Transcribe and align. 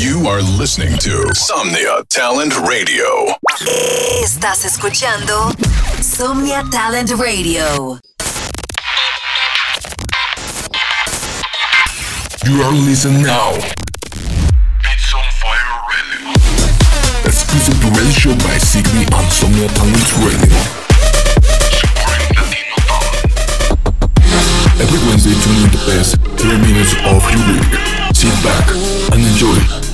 You 0.00 0.26
are 0.28 0.40
listening 0.40 0.96
to 1.00 1.28
Somnia 1.34 2.02
Talent 2.08 2.56
Radio. 2.66 3.36
Estás 4.22 4.64
escuchando 4.64 5.52
Somnia 6.00 6.64
Talent 6.70 7.10
Radio. 7.18 7.98
You 12.46 12.62
are 12.62 12.72
listening 12.72 13.24
now. 13.24 13.52
It's 14.88 15.12
on 15.12 15.22
fire 15.36 15.84
radio. 15.92 16.32
Exclusive 17.26 17.78
to 17.82 17.88
radio 17.90 18.10
show 18.12 18.34
by 18.48 18.56
Signy 18.56 19.04
on 19.12 19.28
Somnia 19.28 19.68
Talent 19.76 20.16
Radio. 20.24 20.56
Supporting 21.76 22.36
Latino 22.40 22.76
talent. 22.88 23.20
Every 24.80 24.98
Wednesday, 25.10 25.36
tune 25.44 25.60
in 25.60 25.70
the 25.70 25.82
best 25.84 26.16
30 26.40 26.56
minutes 26.56 26.94
of 27.04 27.20
your 27.36 27.44
week. 27.52 27.68
Sit 28.16 28.32
back 28.42 28.64
and 29.12 29.20
enjoy. 29.20 29.89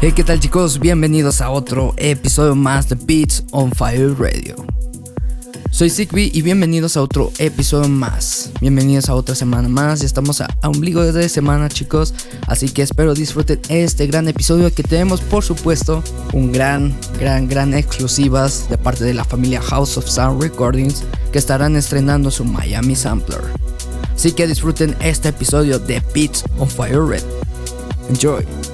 Hey, 0.00 0.12
¿qué 0.16 0.24
tal 0.24 0.40
chicos? 0.40 0.78
Bienvenidos 0.78 1.42
a 1.42 1.50
otro 1.50 1.92
episodio 1.98 2.54
más 2.54 2.88
de 2.88 2.94
Beats 2.94 3.44
on 3.50 3.70
Fire 3.72 4.14
Radio. 4.18 4.56
Soy 5.70 5.90
Zigby 5.90 6.30
y 6.32 6.40
bienvenidos 6.40 6.96
a 6.96 7.02
otro 7.02 7.30
episodio 7.38 7.88
más. 7.88 8.50
Bienvenidos 8.62 9.10
a 9.10 9.14
otra 9.14 9.34
semana 9.34 9.68
más. 9.68 10.00
Ya 10.00 10.06
estamos 10.06 10.40
a, 10.40 10.48
a 10.62 10.68
ombligo 10.70 11.02
de 11.04 11.28
semana, 11.28 11.68
chicos. 11.68 12.14
Así 12.46 12.70
que 12.70 12.80
espero 12.80 13.14
disfruten 13.14 13.60
este 13.68 14.06
gran 14.06 14.26
episodio 14.26 14.72
que 14.74 14.82
tenemos, 14.82 15.20
por 15.20 15.44
supuesto, 15.44 16.02
un 16.32 16.52
gran, 16.52 16.96
gran, 17.18 17.46
gran 17.46 17.74
exclusivas 17.74 18.70
de 18.70 18.78
parte 18.78 19.04
de 19.04 19.12
la 19.12 19.24
familia 19.24 19.60
House 19.60 19.98
of 19.98 20.08
Sound 20.08 20.42
Recordings 20.42 21.04
que 21.30 21.38
estarán 21.38 21.76
estrenando 21.76 22.30
su 22.30 22.44
Miami 22.44 22.96
Sampler. 22.96 23.42
Así 24.14 24.32
que 24.32 24.46
disfruten 24.46 24.96
este 25.00 25.28
episodio 25.28 25.78
de 25.78 26.02
Beats 26.14 26.44
on 26.58 26.68
Fire 26.68 27.00
Radio. 27.00 27.49
Enjoy. 28.10 28.69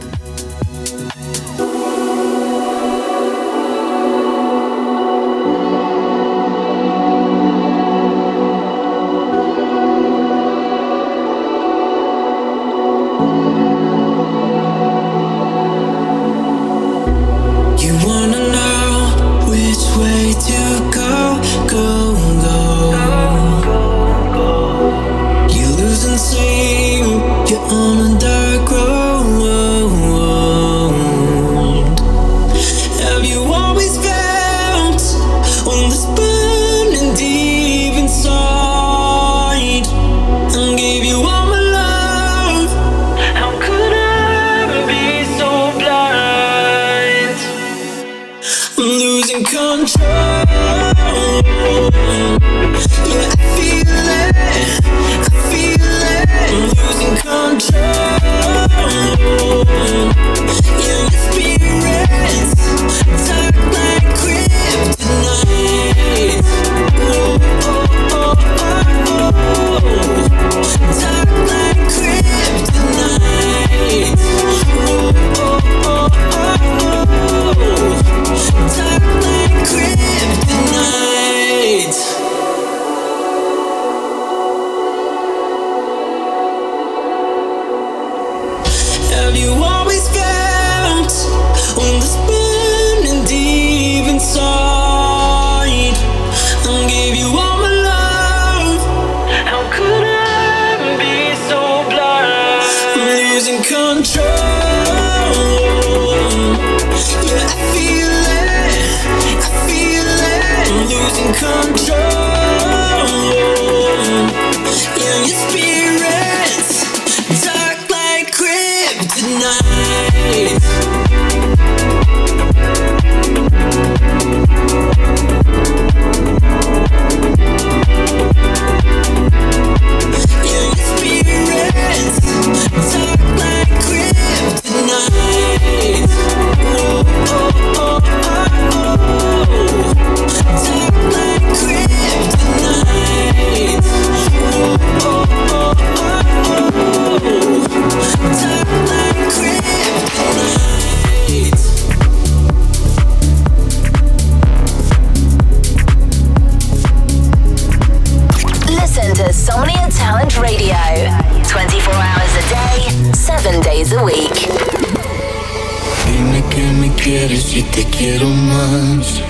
Me 167.26 167.34
quieres 167.34 167.56
y 167.56 167.62
te 167.62 167.84
quiero 167.84 168.28
más. 168.28 169.20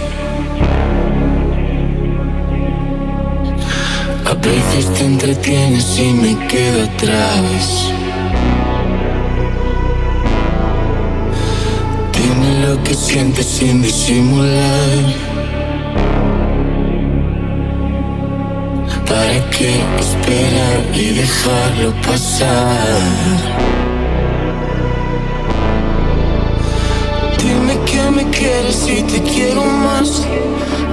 A 4.26 4.34
veces 4.34 4.92
te 4.94 5.04
entretienes 5.04 5.98
y 5.98 6.12
me 6.12 6.46
quedo 6.46 6.84
atrás. 6.84 7.92
Dime 12.12 12.66
lo 12.66 12.82
que 12.82 12.94
sientes 12.94 13.46
sin 13.46 13.82
disimular. 13.82 15.14
¿Para 19.06 19.50
qué 19.50 19.80
esperar 20.00 20.80
y 20.94 21.14
dejarlo 21.14 21.94
pasar? 22.02 23.85
Quieres 28.38 28.86
y 28.88 29.02
te 29.02 29.22
quiero 29.22 29.64
más. 29.64 30.22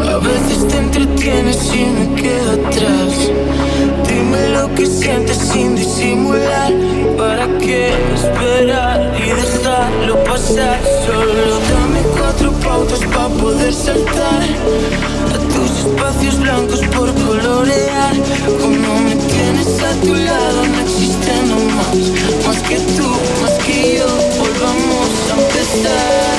A 0.07 0.17
veces 0.17 0.67
te 0.67 0.77
entretienes 0.77 1.59
y 1.73 1.85
me 1.85 2.21
quedo 2.21 2.51
atrás. 2.67 3.13
Dime 4.07 4.49
lo 4.49 4.73
que 4.75 4.85
sientes 4.85 5.37
sin 5.37 5.75
disimular. 5.75 6.71
¿Para 7.17 7.47
qué 7.59 7.93
esperar 8.15 9.13
y 9.17 9.29
dejarlo 9.29 10.23
pasar? 10.23 10.79
Solo 11.05 11.59
dame 11.71 12.01
cuatro 12.17 12.51
pautas 12.65 12.99
para 13.13 13.29
poder 13.29 13.73
saltar 13.73 14.41
a 15.33 15.37
tus 15.53 15.71
espacios 15.85 16.39
blancos 16.39 16.79
por 16.95 17.13
colorear. 17.13 18.13
Como 18.61 18.99
me 19.01 19.15
tienes 19.15 19.81
a 19.81 19.93
tu 20.01 20.13
lado, 20.13 20.67
no 20.67 20.79
existe 20.81 21.31
no 21.49 21.57
más. 21.75 22.47
Más 22.47 22.61
que 22.63 22.77
tú, 22.97 23.09
más 23.41 23.53
que 23.65 23.97
yo, 23.97 24.07
volvamos 24.39 25.09
a 25.31 25.41
empezar. 25.41 26.32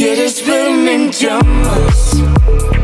Get 0.00 0.18
us 0.18 0.36
spinning 0.36 1.10
jumps. 1.10 2.79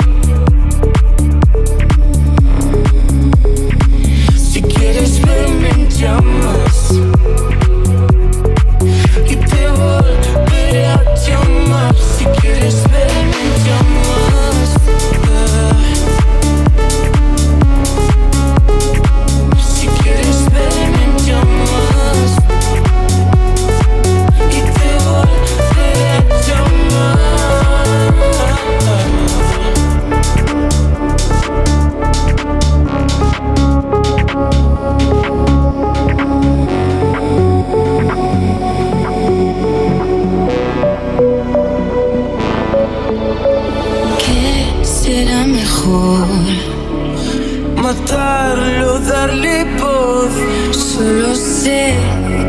Solo 50.73 51.35
sé 51.35 51.95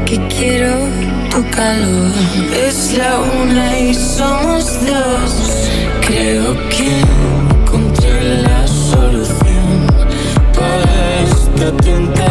que 0.05 0.17
quiero 0.27 0.75
tu 1.31 1.43
calor. 1.51 2.11
Es 2.67 2.97
la 2.97 3.19
una 3.19 3.79
y 3.79 3.93
somos 3.93 4.79
dos. 4.85 5.69
Creo 6.01 6.53
que 6.69 7.01
encontré 7.61 8.41
la 8.41 8.67
solución 8.67 9.87
para 10.53 11.21
esta 11.23 11.71
tentación. 11.77 12.26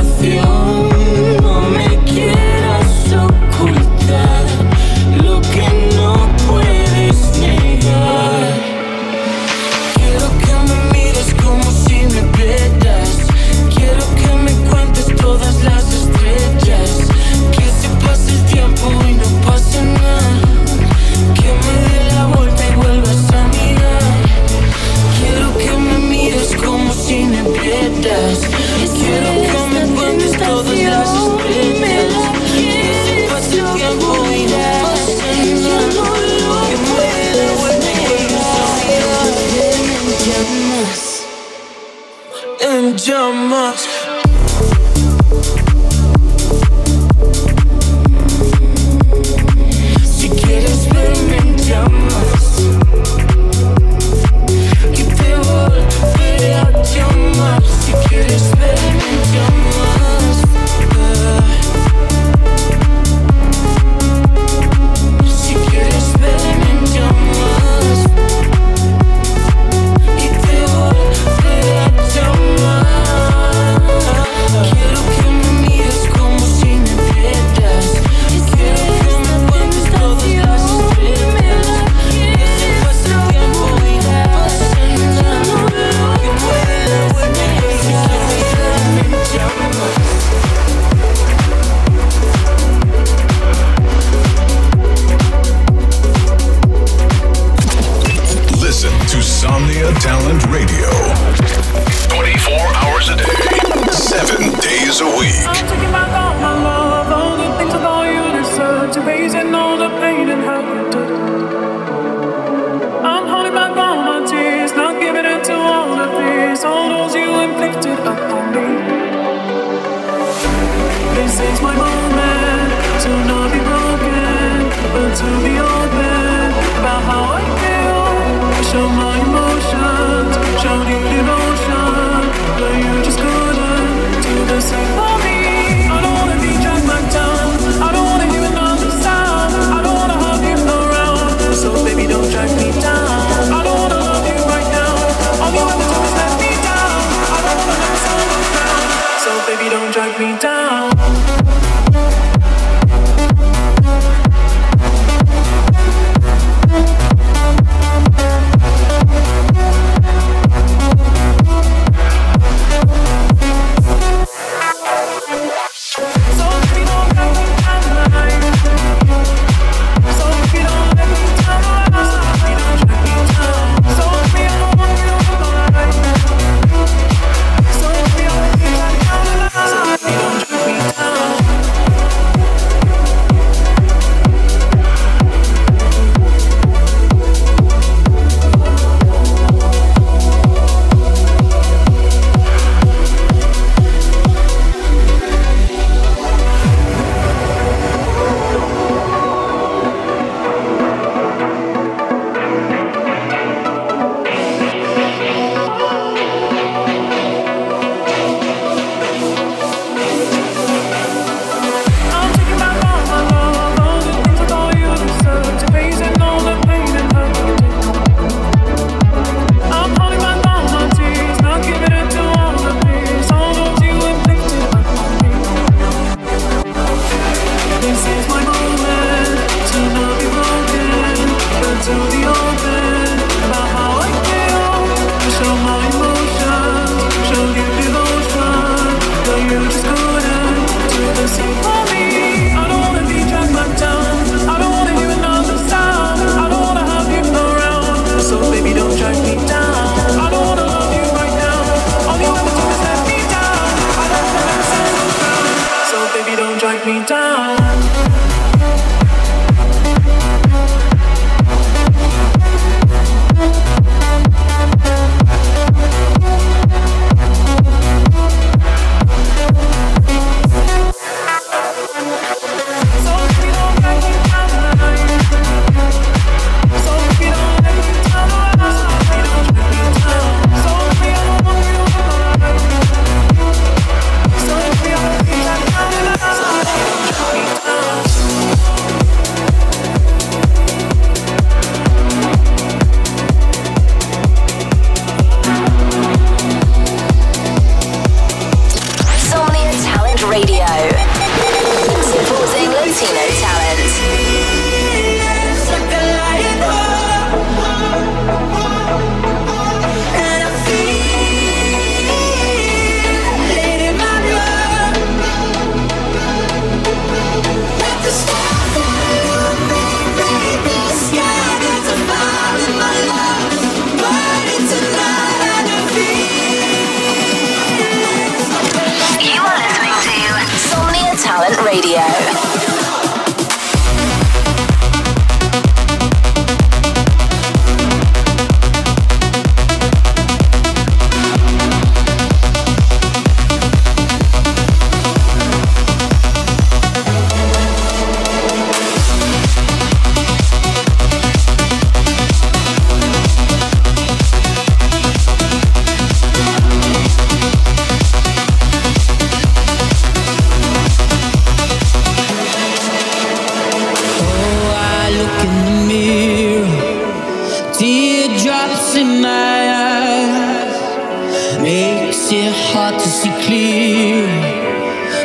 hard 372.89 373.01
to 373.01 373.09
see 373.09 373.33
clear. 373.45 374.27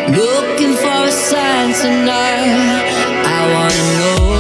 Looking 0.10 0.74
for 0.74 1.00
a 1.08 1.12
sign 1.12 1.70
tonight. 1.74 2.82
I 3.38 3.40
wanna 3.54 3.84
know. 4.00 4.31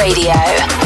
Radio. 0.00 0.79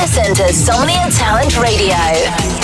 Listen 0.00 0.34
to 0.34 0.44
Somnia 0.44 1.14
Talent 1.14 1.58
Radio 1.58 1.94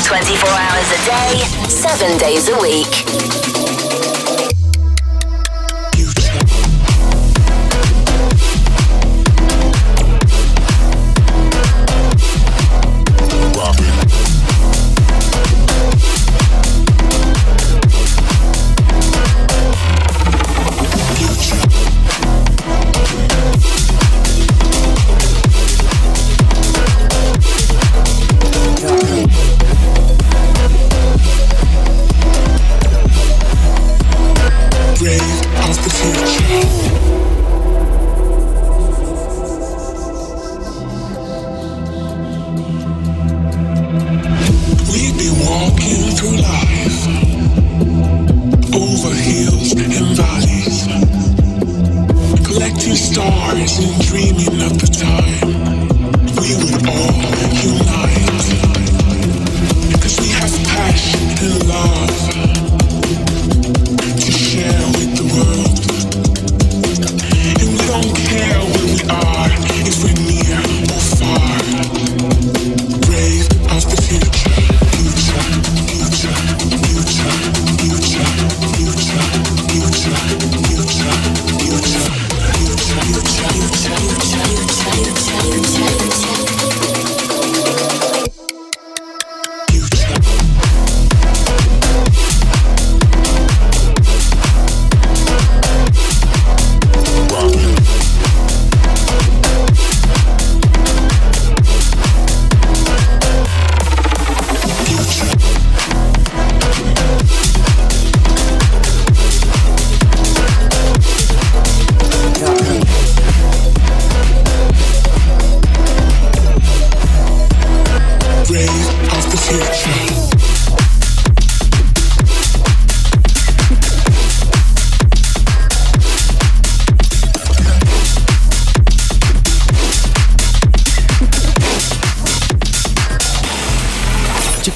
24 0.05 0.49
hours 0.49 0.91
a 0.91 1.05
day, 1.05 1.69
7 1.69 2.17
days 2.17 2.49
a 2.49 2.59
week. 2.63 3.66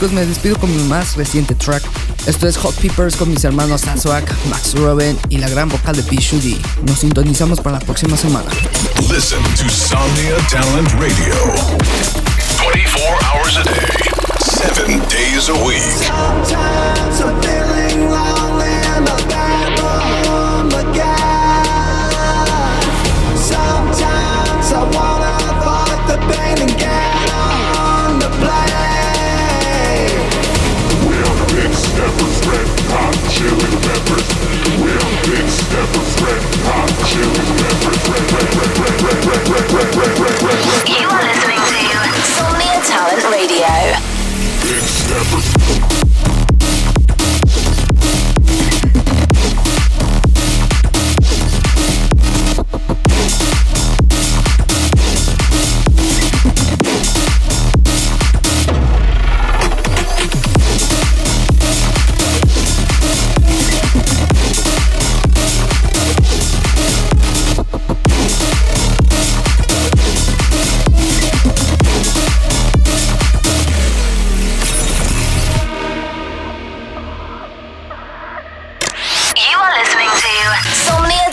Pues 0.00 0.12
me 0.12 0.24
despido 0.24 0.56
con 0.58 0.74
mi 0.74 0.82
más 0.84 1.14
reciente 1.16 1.54
track. 1.54 1.82
Esto 2.26 2.48
es 2.48 2.56
Hot 2.56 2.74
Peppers 2.76 3.16
con 3.16 3.28
mis 3.28 3.44
hermanos 3.44 3.86
Azwak, 3.86 4.24
Max 4.48 4.72
Robin 4.74 5.18
y 5.28 5.36
la 5.36 5.46
gran 5.46 5.68
vocal 5.68 5.94
de 5.94 6.02
P. 6.02 6.16
Nos 6.86 7.00
sintonizamos 7.00 7.60
para 7.60 7.78
la 7.78 7.84
próxima 7.84 8.16
semana. 8.16 8.48
Listen 9.12 9.42
to 9.56 9.68
Somnia 9.68 10.36
Talent 10.50 10.90
Radio. 10.92 11.34
24 12.58 13.18
hours 13.26 13.58
a 13.58 13.64
day, 13.64 13.84
7 14.38 15.00
days 15.10 15.50
a 15.50 15.54
week. 15.62 15.84
We 34.80 34.90
are 34.92 35.22
big 35.24 35.48
steppers, 35.48 36.22
red 36.22 36.42
hot 36.64 36.90
chili. 37.06 37.60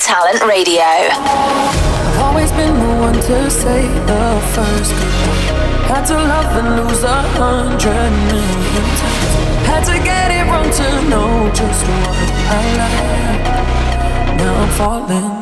Talent 0.08 0.42
Radio. 0.44 0.84
I've 0.84 2.20
always 2.20 2.50
been 2.54 2.74
the 2.74 2.96
one 3.02 3.14
to 3.14 3.52
say 3.52 3.82
the 4.08 4.42
first 4.56 4.92
goodbye. 4.94 5.84
Had 5.92 6.06
to 6.06 6.14
love 6.14 6.56
and 6.56 6.88
lose 6.88 7.04
a 7.04 7.22
hundred 7.36 8.12
million 8.32 8.88
times. 9.04 9.34
Had 9.68 9.84
to 9.84 10.02
get 10.02 10.32
it 10.32 10.50
wrong 10.50 10.72
to 10.80 11.10
know 11.10 11.52
just 11.54 11.84
what 11.84 12.16
I 12.48 12.64
like. 12.80 14.38
Now 14.38 14.56
I'm 14.56 14.70
falling. 14.78 15.37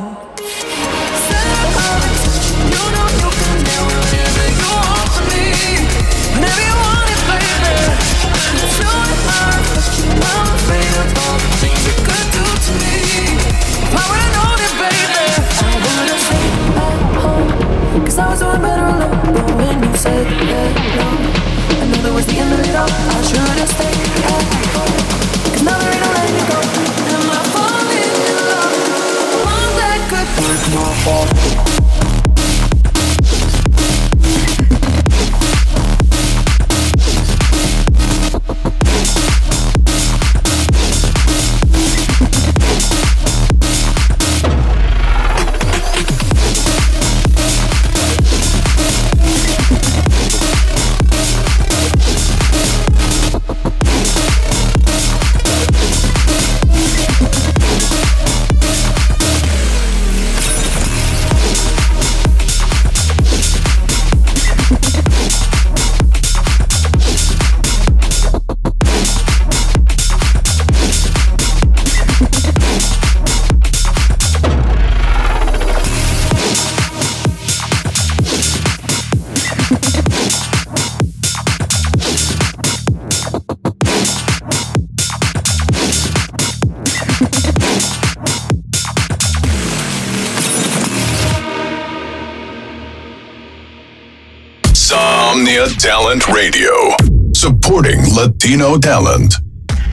Talent 95.85 96.25
Radio. 96.29 96.95
Supporting 97.35 98.01
Latino 98.15 98.75
talent. 98.79 99.35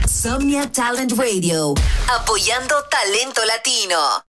Somnia 0.06 0.66
Talent 0.72 1.12
Radio, 1.18 1.74
apoyando 2.08 2.82
talento 2.88 3.42
latino. 3.44 4.31